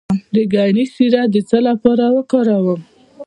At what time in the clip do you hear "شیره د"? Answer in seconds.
0.93-1.35